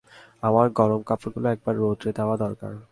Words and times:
আমার 0.43 0.67
গরম 0.69 1.01
কাপড়গুলা 1.01 1.49
একবার 1.51 1.75
রৌদ্রে 1.75 2.11
দেওয়া 2.13 2.35
দরকার। 2.37 2.73